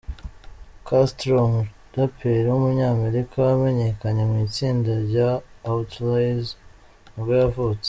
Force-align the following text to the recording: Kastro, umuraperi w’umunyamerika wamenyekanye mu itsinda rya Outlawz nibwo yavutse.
Kastro, 0.87 1.33
umuraperi 1.49 2.47
w’umunyamerika 2.49 3.33
wamenyekanye 3.47 4.23
mu 4.29 4.35
itsinda 4.47 4.91
rya 5.05 5.29
Outlawz 5.69 6.45
nibwo 7.13 7.33
yavutse. 7.43 7.79